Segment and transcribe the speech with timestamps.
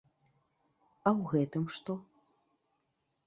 [1.09, 1.93] А ў гэтым што?